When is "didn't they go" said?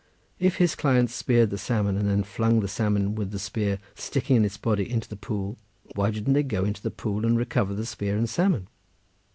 6.09-6.65